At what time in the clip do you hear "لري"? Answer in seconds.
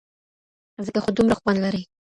1.65-1.81